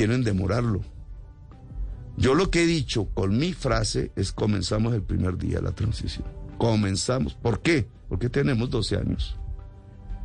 [0.00, 0.80] quieren demorarlo.
[2.16, 5.72] Yo lo que he dicho con mi frase es comenzamos el primer día de la
[5.72, 6.24] transición.
[6.56, 7.34] Comenzamos.
[7.34, 7.86] ¿Por qué?
[8.08, 9.36] Porque tenemos 12 años.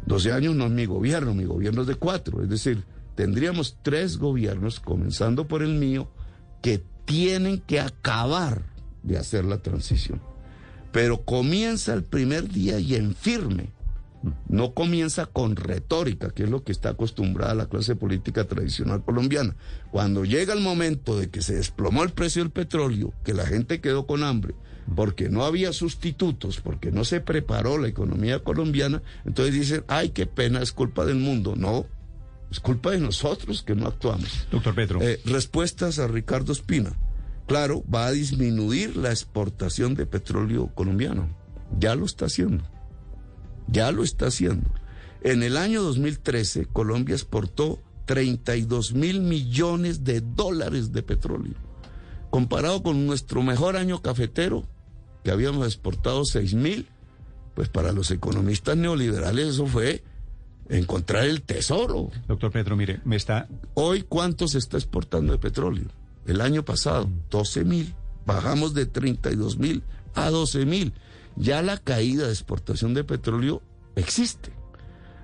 [0.05, 2.41] 12 años no es mi gobierno, mi gobierno es de cuatro.
[2.41, 2.85] Es decir,
[3.15, 6.09] tendríamos tres gobiernos, comenzando por el mío,
[6.61, 8.61] que tienen que acabar
[9.03, 10.21] de hacer la transición.
[10.93, 13.73] Pero comienza el primer día y en firme.
[14.47, 19.55] No comienza con retórica, que es lo que está acostumbrada la clase política tradicional colombiana.
[19.91, 23.81] Cuando llega el momento de que se desplomó el precio del petróleo, que la gente
[23.81, 24.55] quedó con hambre,
[24.95, 30.25] porque no había sustitutos, porque no se preparó la economía colombiana, entonces dicen, ay, qué
[30.25, 31.55] pena, es culpa del mundo.
[31.55, 31.85] No,
[32.51, 34.47] es culpa de nosotros que no actuamos.
[34.51, 35.01] Doctor Petro.
[35.01, 36.93] Eh, respuestas a Ricardo Espina.
[37.47, 41.29] Claro, va a disminuir la exportación de petróleo colombiano.
[41.79, 42.63] Ya lo está haciendo.
[43.75, 44.69] Ya lo está haciendo.
[45.21, 51.55] En el año 2013, Colombia exportó 32 mil millones de dólares de petróleo.
[52.29, 54.63] Comparado con nuestro mejor año cafetero,
[55.25, 56.87] que habíamos exportado 6 mil,
[57.53, 60.05] pues para los economistas neoliberales eso fue
[60.69, 62.11] encontrar el tesoro.
[62.29, 63.49] Doctor Petro, mire, me está...
[63.73, 65.89] Hoy, ¿cuánto se está exportando de petróleo?
[66.25, 67.93] El año pasado, 12 mil.
[68.25, 70.93] Bajamos de 32 mil a 12 mil.
[71.35, 73.61] Ya la caída de exportación de petróleo
[73.95, 74.51] existe.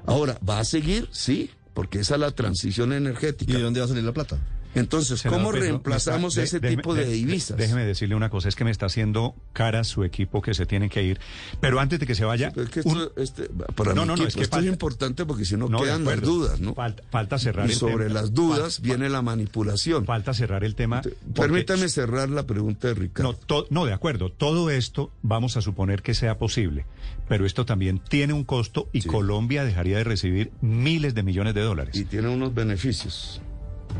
[0.05, 1.07] Ahora, ¿va a seguir?
[1.11, 3.51] Sí, porque esa es la transición energética.
[3.51, 4.37] ¿Y de dónde va a salir la plata?
[4.73, 7.57] Entonces, Senador ¿cómo reemplazamos ese tipo de- de divisas?
[7.57, 10.89] Déjeme decirle una cosa, es que me está haciendo cara su equipo que se tiene
[10.89, 11.19] que ir.
[11.59, 12.53] Pero antes de que se vaya...
[12.55, 15.25] Es que un- esto, este, para No, no, no, es que esto falta- es importante
[15.25, 16.73] porque si no, quedan las dudas, ¿no?
[16.73, 18.21] Falta, falta cerrar Y el sobre tema.
[18.21, 20.05] las dudas viene la manipulación.
[20.05, 21.01] Falta cerrar el tema.
[21.01, 23.31] porque- Permítame cerrar la pregunta de Ricardo.
[23.33, 24.31] No, to- no, de acuerdo.
[24.31, 26.85] Todo esto vamos a suponer que sea posible,
[27.27, 29.09] pero esto también tiene un costo y Sí.
[29.09, 31.95] Colombia dejaría de recibir miles de millones de dólares.
[31.95, 33.41] Y tiene unos beneficios.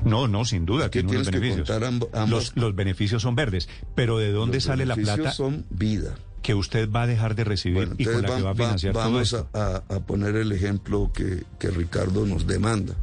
[0.05, 1.81] No, no, sin duda, que tiene unos tienes que beneficios.
[1.81, 5.35] amb- ambos- los, los beneficios son verdes, pero ¿de dónde Los sale la beneficios plata
[5.35, 6.15] son vida.
[6.41, 8.53] que usted va a dejar de recibir Bueno, y con entonces la que va a
[8.53, 9.49] va- financiar todo vamos esto?
[9.53, 12.95] a, a- a poner el ejemplo que, que Ricardo nos demanda.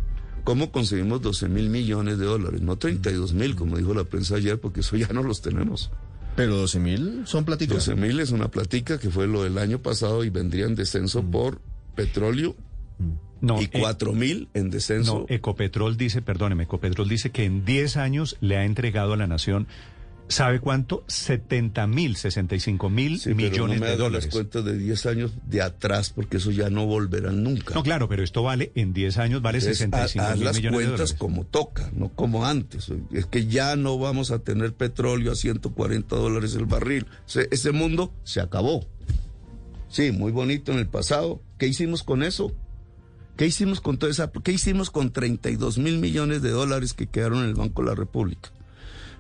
[0.45, 2.63] ¿Cómo conseguimos 12 mil millones de dólares?
[2.63, 5.91] No 32 mil, como dijo la prensa ayer, porque eso ya no los tenemos.
[6.37, 7.85] Pero 12 mil son platicas.
[7.87, 11.23] 12 mil es una platica que fue lo del año pasado y vendría en descenso
[11.23, 11.61] por
[11.97, 12.57] petróleo
[13.41, 15.21] No, y eh, 4 mil en descenso.
[15.21, 19.29] No, Ecopetrol dice, perdóneme, Ecopetrol dice que en 10 años le ha entregado a la
[19.29, 19.69] nación,
[20.27, 21.05] ¿sabe cuánto?
[21.07, 24.29] 70 mil, 65 mil Sí, pero millones no me de haga las dólares.
[24.33, 27.75] cuentas de 10 años de atrás, porque eso ya no volverán nunca.
[27.75, 30.79] No, claro, pero esto vale, en 10 años vale Entonces, 65 haz mil las millones
[30.81, 31.15] de cuentas dólares.
[31.21, 32.91] como toca, no como antes.
[33.13, 37.07] Es que ya no vamos a tener petróleo a 140 dólares el barril.
[37.29, 38.85] Ese, ese mundo se acabó.
[39.89, 41.41] Sí, muy bonito en el pasado.
[41.57, 42.53] ¿Qué hicimos con eso?
[43.39, 44.33] ¿Qué hicimos con toda esa?
[44.33, 47.95] ¿Qué hicimos con 32 mil millones de dólares que quedaron en el Banco de la
[47.95, 48.51] República?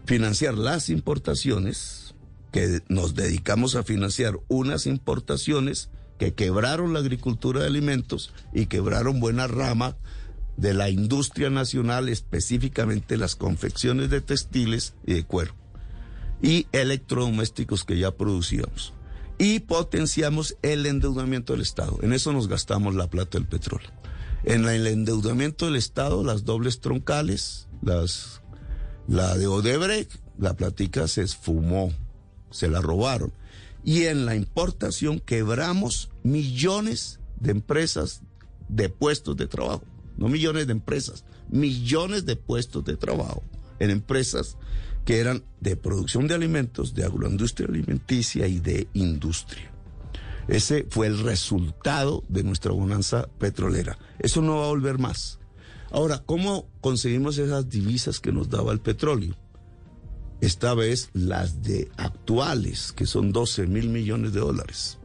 [0.06, 2.16] Financiar las importaciones,
[2.50, 9.20] que nos dedicamos a financiar unas importaciones que quebraron la agricultura de alimentos y quebraron
[9.20, 9.96] buena rama
[10.56, 15.54] de la industria nacional, específicamente las confecciones de textiles y de cuero,
[16.42, 18.94] y electrodomésticos que ya producíamos.
[19.38, 22.00] Y potenciamos el endeudamiento del Estado.
[22.02, 23.97] En eso nos gastamos la plata del petróleo.
[24.44, 28.40] En el endeudamiento del Estado, las dobles troncales, las,
[29.06, 31.92] la de Odebrecht, la platica se esfumó,
[32.50, 33.32] se la robaron.
[33.84, 38.22] Y en la importación quebramos millones de empresas
[38.68, 39.84] de puestos de trabajo.
[40.16, 43.42] No millones de empresas, millones de puestos de trabajo
[43.78, 44.56] en empresas
[45.04, 49.72] que eran de producción de alimentos, de agroindustria alimenticia y de industria.
[50.48, 53.98] Ese fue el resultado de nuestra bonanza petrolera.
[54.18, 55.38] Eso no va a volver más.
[55.90, 59.36] Ahora, ¿cómo conseguimos esas divisas que nos daba el petróleo?
[60.40, 64.98] Esta vez las de actuales, que son 12 mil millones de dólares.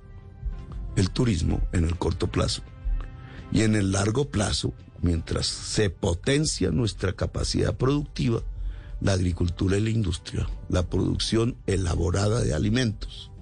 [0.96, 2.62] El turismo en el corto plazo.
[3.52, 8.42] Y en el largo plazo, mientras se potencia nuestra capacidad productiva,
[9.02, 13.33] la agricultura y la industria, la producción elaborada de alimentos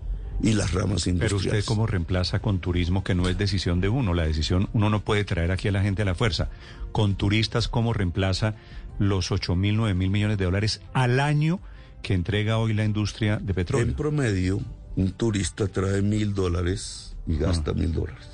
[0.43, 1.45] y las ramas Pero industriales.
[1.45, 5.03] usted cómo reemplaza con turismo que no es decisión de uno, la decisión uno no
[5.03, 6.49] puede traer aquí a la gente a la fuerza.
[6.91, 8.55] Con turistas, ¿cómo reemplaza
[8.99, 11.59] los 8 mil, 9 mil millones de dólares al año
[12.01, 13.95] que entrega hoy la industria de En petróleo?
[13.95, 14.59] promedio,
[14.95, 18.27] un turista trae mil dólares y gasta mil dólares.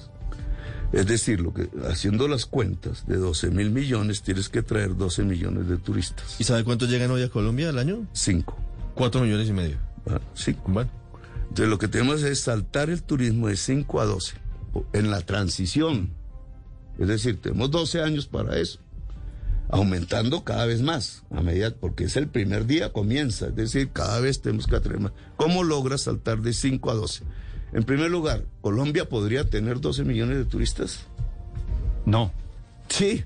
[0.93, 5.23] Es decir, lo que haciendo las cuentas de 12 mil millones, tienes que traer 12
[5.23, 6.39] millones de turistas.
[6.39, 8.05] ¿Y sabe cuántos llegan hoy a Colombia al año?
[8.13, 8.57] Cinco.
[8.95, 9.77] Cuatro millones y medio.
[10.05, 10.21] ¿verdad?
[10.33, 10.63] Cinco.
[10.67, 10.89] Bueno.
[11.49, 14.35] Entonces lo que tenemos es saltar el turismo de 5 a 12
[14.93, 16.13] en la transición.
[16.99, 18.79] Es decir, tenemos 12 años para eso.
[19.69, 24.21] aumentando cada vez más, a medida, porque es el primer día, comienza, es decir, cada
[24.21, 25.11] vez tenemos que atrever más.
[25.35, 27.23] ¿Cómo logra saltar de 5 a 12?
[27.73, 31.07] En primer lugar, ¿Colombia podría tener 12 millones de turistas?
[32.05, 32.31] No.
[32.87, 33.25] Sí.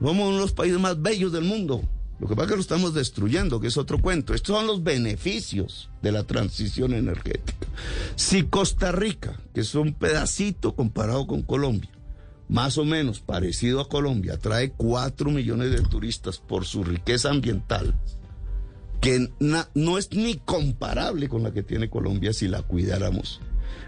[0.00, 1.82] Somos uno de los países más bellos del mundo.
[2.20, 4.34] Lo que pasa es que lo estamos destruyendo, que es otro cuento.
[4.34, 7.66] Estos son los beneficios de la transición energética.
[8.16, 11.90] Si Costa Rica, que es un pedacito comparado con Colombia,
[12.48, 17.94] más o menos parecido a Colombia, trae 4 millones de turistas por su riqueza ambiental,
[19.00, 19.30] que
[19.74, 23.40] no es ni comparable con la que tiene Colombia si la cuidáramos.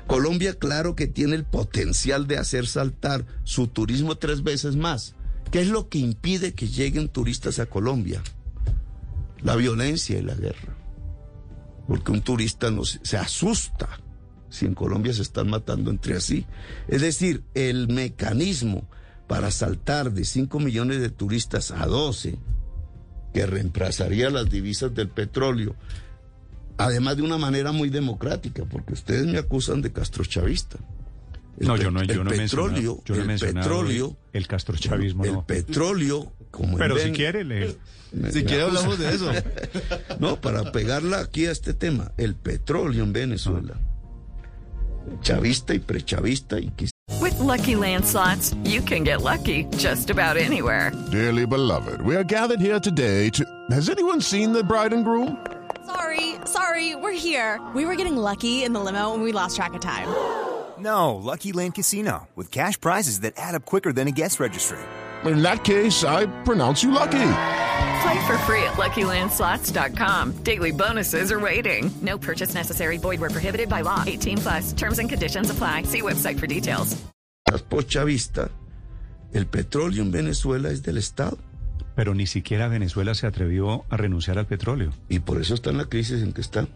[0.07, 5.15] Colombia, claro que tiene el potencial de hacer saltar su turismo tres veces más.
[5.51, 8.23] ¿Qué es lo que impide que lleguen turistas a Colombia?
[9.43, 10.77] La violencia y la guerra.
[11.89, 13.89] Porque un turista no se, se asusta
[14.49, 16.45] si en Colombia se están matando entre sí.
[16.89, 18.89] Es decir, el mecanismo
[19.27, 22.37] para saltar de 5 millones de turistas a 12,
[23.33, 25.77] que reemplazaría las divisas del petróleo,
[26.77, 30.79] además de una manera muy democrática, porque ustedes me acusan de castrochavista.
[31.59, 35.33] El no, yo no, yo el no petróleo, yo no el petróleo, el castrochavismo el
[35.33, 35.47] no.
[35.47, 37.77] petróleo, como Pero ven, si quiere, le...
[38.33, 39.31] Si quiere hablamos de eso.
[40.19, 43.75] No, para pegarla aquí a este tema, el petróleo en Venezuela,
[45.23, 50.37] chavista y prechavista y quizás With Lucky Land slots, you can get lucky just about
[50.37, 50.93] anywhere.
[51.11, 53.45] Dearly beloved, we are gathered here today to.
[53.71, 55.37] Has anyone seen the bride and groom?
[55.85, 57.61] Sorry, sorry, we're here.
[57.75, 60.09] We were getting lucky in the limo and we lost track of time.
[60.81, 64.79] No, Lucky Land Casino, with cash prizes that add up quicker than a guest registry.
[65.25, 67.33] In that case, I pronounce you lucky.
[68.03, 70.43] Play for free at LuckyLandSlots.com.
[70.43, 71.91] Daily bonuses are waiting.
[72.01, 72.97] No purchase necessary.
[72.97, 74.03] Void where prohibited by law.
[74.07, 74.73] 18 plus.
[74.73, 75.83] Terms and conditions apply.
[75.83, 76.97] See website for details.
[77.69, 78.51] pochavista,
[79.35, 81.37] el petróleo en Venezuela es del Estado.
[81.95, 84.93] Pero ni siquiera Venezuela se atrevió a renunciar al petróleo.
[85.11, 86.67] Y por eso está en la crisis en que está.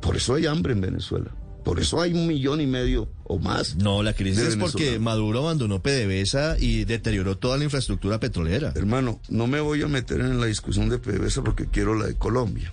[0.00, 1.30] Por eso hay hambre en Venezuela.
[1.66, 3.74] Por eso hay un millón y medio o más.
[3.74, 5.00] No, la crisis es porque.
[5.00, 8.72] Maduro abandonó PDVSA y deterioró toda la infraestructura petrolera.
[8.76, 12.14] Hermano, no me voy a meter en la discusión de PDVSA porque quiero la de
[12.14, 12.72] Colombia.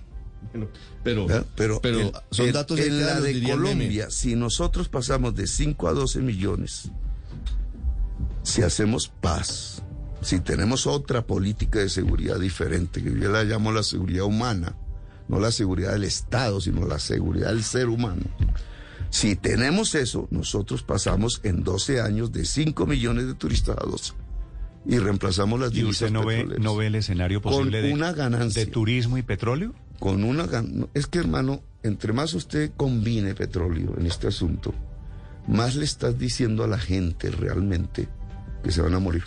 [1.04, 1.46] Pero, ¿verdad?
[1.56, 3.44] Pero, pero en- son en- datos en la de el.
[3.50, 6.92] Colombia, si nosotros pasamos de 5 a 12 millones,
[8.44, 9.82] si hacemos paz,
[10.22, 14.76] si tenemos otra política de seguridad diferente, que yo la llamo la seguridad humana,
[15.28, 18.22] no la seguridad del Estado, sino la seguridad del ser humano.
[19.14, 24.14] Si tenemos eso, nosotros pasamos en 12 años de 5 millones de turistas a 12
[24.88, 27.94] y reemplazamos las ¿Y divisas usted no ve, no ve el escenario Con posible de,
[27.94, 28.66] una ganancia.
[28.66, 29.76] de turismo y petróleo?
[30.00, 30.48] con una
[30.96, 34.74] es que hermano, entre más usted combine petróleo en este asunto,
[35.48, 38.10] más le estás diciendo a la gente realmente
[38.64, 39.26] que se van a morir.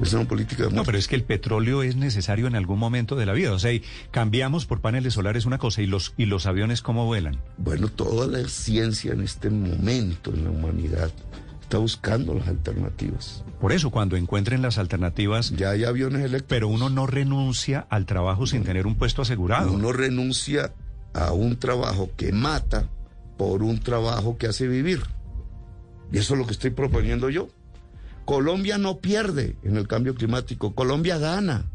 [0.00, 3.16] Es una política de No, pero es que el petróleo es necesario en algún momento
[3.16, 3.52] de la vida.
[3.52, 7.06] O sea, y cambiamos por paneles solares una cosa y los, y los aviones cómo
[7.06, 7.38] vuelan.
[7.58, 11.10] Bueno, toda la ciencia en este momento en la humanidad
[11.60, 13.44] está buscando las alternativas.
[13.60, 16.48] Por eso, cuando encuentren las alternativas, Ya hay aviones eléctricos.
[16.48, 19.70] pero uno no renuncia al trabajo sin tener un puesto asegurado.
[19.72, 20.72] Uno renuncia
[21.12, 22.88] a un trabajo que mata
[23.36, 25.02] por un trabajo que hace vivir.
[26.12, 27.48] Y eso es lo que estoy proponiendo yo.
[28.30, 31.68] Colombia no pierde en el cambio climático, Colombia gana.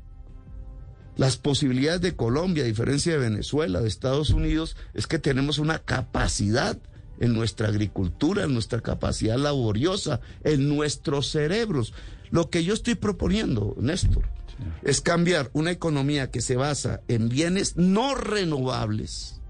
[1.17, 5.79] Las posibilidades de Colombia, a diferencia de Venezuela, de Estados Unidos, es que tenemos una
[5.79, 6.79] capacidad
[7.19, 11.93] en nuestra agricultura, en nuestra capacidad laboriosa, en nuestros cerebros.
[12.31, 14.23] Lo que yo estoy proponiendo, Néstor,
[14.81, 19.41] es cambiar una economía que se basa en bienes no renovables.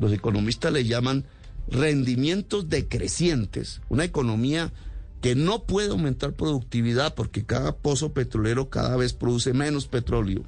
[0.00, 1.24] Los economistas le llaman
[1.68, 4.72] rendimientos decrecientes, una economía
[5.22, 10.42] que no puede aumentar productividad porque cada pozo petrolero cada vez produce menos petróleo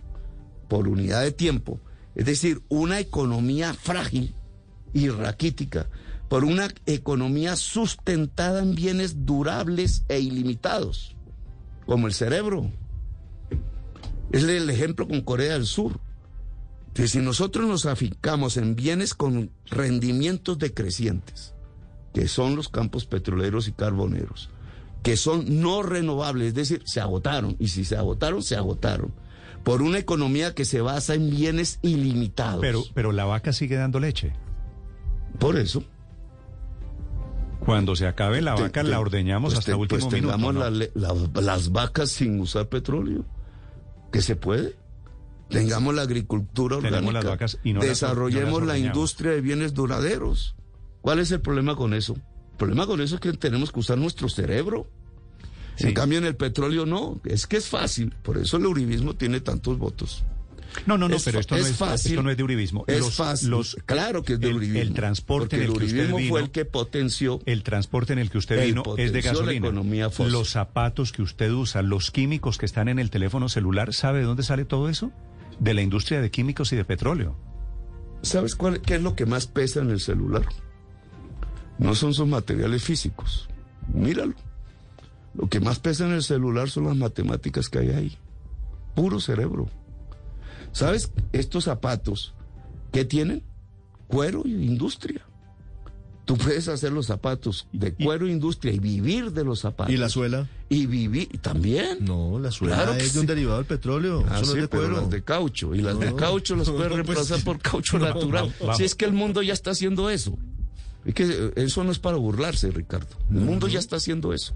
[0.69, 1.81] por unidad de tiempo.
[2.17, 4.35] Es decir, una economía frágil
[4.93, 5.89] y raquítica
[6.29, 11.17] por una economía sustentada en bienes durables e ilimitados,
[11.87, 12.73] como el cerebro.
[14.33, 16.01] Es el ejemplo con Corea del Sur.
[16.95, 21.55] Que si nosotros nos afincamos en bienes con rendimientos decrecientes,
[22.13, 24.51] que son los campos petroleros y carboneros,
[25.05, 29.13] que son no renovables, es decir, se agotaron, y si se agotaron, se agotaron,
[29.63, 32.61] por una economía que se basa en bienes ilimitados.
[32.61, 34.33] Pero, pero la vaca sigue dando leche.
[35.39, 35.85] por eso.
[37.61, 40.33] Cuando se acabe la vaca, te- la ordeñamos pues hasta te- último pues minuto.
[40.37, 40.61] tengamos ¿no?
[40.71, 43.25] la la- las vacas sin usar petróleo,
[44.13, 44.77] que se puede.
[45.49, 47.13] Tengamos la agricultura orgánica.
[47.13, 50.57] las vacas y no las- desarrollemos no las la industria de bienes duraderos.
[51.01, 52.17] ¿Cuál es el problema con eso?
[52.55, 54.89] El problema con eso es que tenemos que usar nuestro cerebro.
[55.77, 55.89] Sí.
[55.89, 57.21] En cambio, en el petróleo no.
[57.25, 58.15] Es que es fácil.
[58.23, 60.25] Por eso el uribismo tiene tantos votos.
[60.87, 62.13] No, no, no, Es pero esto, no es fácil.
[62.13, 62.85] esto no es de uribismo.
[62.87, 63.51] Es Los- fácil.
[63.51, 64.81] los- claro que es de el- uribismo.
[64.83, 67.41] El, transporte en el, el que usted vino, fue el que potenció.
[67.47, 69.67] el transporte en el que usted vino es de la gasolina.
[69.67, 70.33] economía fósil.
[70.33, 74.25] Los zapatos que usted usa, los químicos que están en el teléfono celular, ¿sabe de
[74.27, 75.11] dónde sale todo eso?
[75.61, 77.37] De la industria de químicos y de petróleo.
[78.23, 80.45] ¿Sabes cuál, qué es lo que más pesa en el celular?
[81.79, 83.49] No son sus materiales físicos.
[83.93, 84.35] Míralo.
[85.35, 88.19] Lo que más pesa en el celular son las matemáticas que hay ahí.
[88.95, 89.69] Puro cerebro.
[90.73, 91.11] ¿Sabes?
[91.33, 92.35] Estos zapatos,
[92.93, 93.43] ¿qué tienen?
[94.07, 95.23] Cuero y industria.
[96.25, 99.93] Tú puedes hacer los zapatos de cuero e industria y vivir de los zapatos.
[99.93, 100.49] ¿Y la suela?
[100.71, 101.99] Y vivir también.
[102.01, 103.29] No, la suela Claro es de un sí.
[103.29, 104.25] derivado del petróleo.
[104.31, 105.01] Ah, Eso no sí, de pero cuero.
[105.03, 105.75] las de caucho.
[105.75, 108.55] Y las de caucho las puedes No, pues, reemplazar por caucho natural.
[108.77, 110.39] Si es que el mundo ya está haciendo eso.
[111.05, 113.17] Es que eh, eso no es para burlarse, Ricardo.
[113.31, 114.55] El mundo ya está haciendo eso.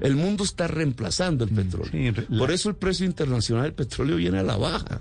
[0.00, 1.90] El mundo está reemplazando el petróleo.
[1.90, 5.00] sí, re- la- Por eso el precio internacional del petróleo viene a la baja.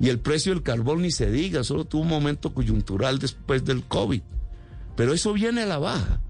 [0.00, 3.84] Y el precio del carbón ni se diga, solo tuvo un momento coyuntural después del
[3.84, 4.22] COVID.
[4.96, 6.20] Pero eso viene a la baja.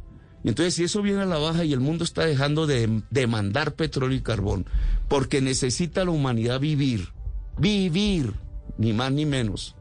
[0.43, 3.75] Y entonces, si eso viene a la baja y el mundo está dejando de demandar
[3.75, 4.67] petróleo y carbón,
[5.09, 7.09] porque necesita la humanidad vivir,
[7.59, 8.35] vivir,
[8.76, 9.75] ni más ni menos,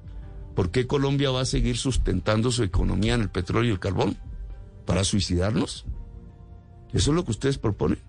[0.56, 4.18] ¿por qué Colombia va a seguir sustentando su economía en el petróleo y el carbón?
[4.86, 5.86] ¿Para suicidarnos?
[6.94, 8.00] ¿Eso es lo que ustedes proponen?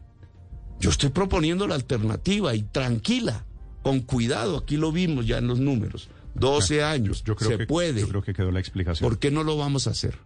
[0.80, 3.44] Yo estoy proponiendo la alternativa y tranquila,
[3.82, 7.66] con cuidado, aquí lo vimos ya en los números, 12 años, Yo creo se que,
[7.66, 8.00] puede.
[8.00, 9.08] Yo creo que quedó la explicación.
[9.08, 10.18] ¿Por qué no lo vamos a hacer?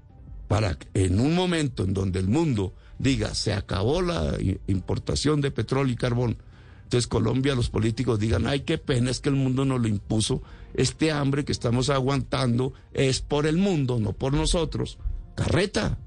[0.48, 5.50] Para que en un momento en donde el mundo diga se acabó la importación de
[5.50, 6.38] petróleo y carbón,
[6.84, 10.42] entonces Colombia, los políticos digan, ay, qué pena, es que el mundo nos lo impuso,
[10.74, 14.98] este hambre que estamos aguantando es por el mundo, no por nosotros.
[15.34, 15.98] Carreta,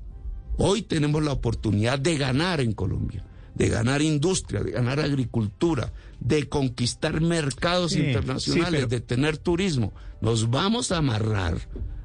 [0.57, 3.25] hoy tenemos la oportunidad de ganar en Colombia,
[3.55, 9.37] de ganar industria, de ganar agricultura, de conquistar mercados Sí, sí, internacionales, pero- de tener
[9.37, 9.93] turismo.
[10.21, 11.57] Nos vamos a amarrar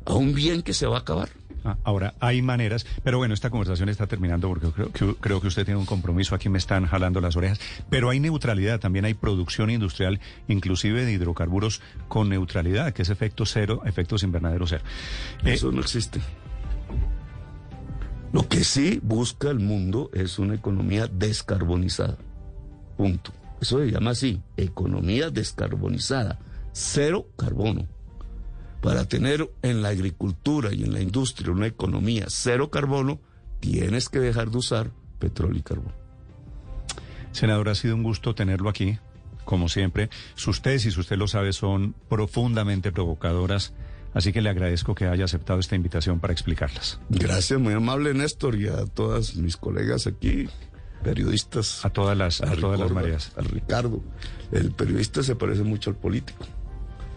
[0.04, 1.28] a un bien que se va a acabar.
[1.66, 4.68] Ah, Ahora, hay maneras, pero bueno, esta conversación está terminando porque
[5.20, 7.58] creo que, usted tiene un compromiso, aquí me están jalando las orejas,
[7.90, 13.44] pero hay neutralidad, también hay producción industrial, inclusive de hidrocarburos con neutralidad, que es efecto
[13.46, 14.84] cero, efectos invernadero cero.
[15.44, 16.20] Eh, Eso no existe.
[18.32, 22.16] Lo que sí busca el mundo es una economía descarbonizada.
[22.96, 23.32] Punto.
[23.60, 26.38] Eso se llama así, economía descarbonizada,
[26.72, 27.88] cero carbono.
[28.86, 33.20] Para tener en la agricultura y en la industria una economía cero carbono,
[33.58, 35.92] tienes que dejar de usar petróleo y carbón.
[37.32, 38.96] Senador, ha sido un gusto tenerlo aquí,
[39.44, 40.08] como siempre.
[40.36, 43.74] Sus tesis, usted lo sabe, son profundamente provocadoras,
[44.14, 47.00] así que le agradezco que haya aceptado esta invitación para explicarlas.
[47.08, 50.48] Gracias, muy amable Néstor, y a todas mis colegas aquí,
[51.02, 51.84] periodistas.
[51.84, 53.32] A todas las, a todas las mareas.
[53.36, 54.00] A Ricardo.
[54.52, 56.46] El periodista se parece mucho al político.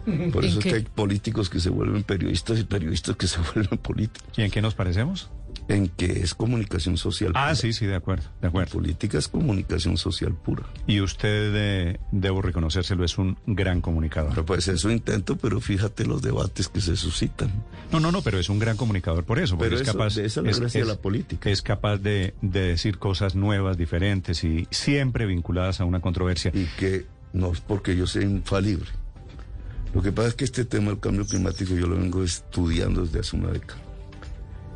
[0.32, 3.78] Por eso es que hay políticos que se vuelven periodistas y periodistas que se vuelven
[3.78, 4.28] políticos.
[4.36, 5.30] ¿Y en qué nos parecemos?
[5.68, 7.30] En que es comunicación social.
[7.34, 7.54] Ah, pura.
[7.54, 8.72] sí, sí, de acuerdo, de La acuerdo.
[8.72, 10.64] política es comunicación social pura.
[10.86, 14.30] Y usted, eh, debo reconocérselo, es un gran comunicador.
[14.30, 17.52] Pero pues eso intento, pero fíjate los debates que se suscitan.
[17.92, 20.14] No, no, no, pero es un gran comunicador por eso, porque Pero es eso- capaz.
[20.16, 21.50] de esa es la es, gracia de es- la política.
[21.50, 26.50] Es capaz de, de decir cosas nuevas, diferentes y siempre vinculadas a una controversia.
[26.54, 28.86] Y que no es porque yo sea infalible.
[29.94, 33.20] Lo que pasa es que este tema del cambio climático yo lo vengo estudiando desde
[33.20, 33.80] hace una década.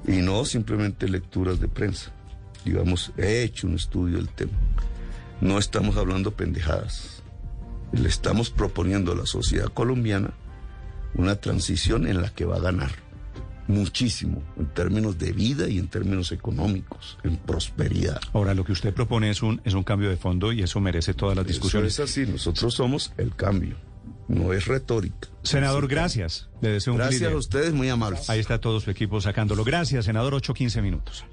[0.07, 2.13] Y no simplemente lecturas de prensa.
[2.65, 4.53] Digamos, he hecho un estudio del tema.
[5.41, 7.23] No estamos hablando pendejadas.
[7.93, 10.35] Le estamos proponiendo a la sociedad colombiana
[11.15, 12.91] una transición en la que va a ganar
[13.67, 18.21] muchísimo en términos de vida y en términos económicos, en prosperidad.
[18.33, 21.15] Ahora, lo que usted propone es un, es un cambio de fondo y eso merece
[21.15, 21.95] todas las discusiones.
[21.95, 23.77] Eso es así, nosotros somos el cambio,
[24.29, 25.29] no es retórica.
[25.43, 26.49] Senador, gracias.
[26.61, 27.19] Le deseo un cambio.
[27.19, 28.31] feliz Gracias a ustedes, muy amables.
[28.31, 29.65] Ahí está todo su equipo sacándolo.
[29.65, 30.35] Gracias, senador.
[30.35, 31.25] 8-15 minutos.